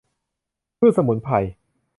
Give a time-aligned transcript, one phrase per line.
[0.79, 1.35] พืชสมุนไพร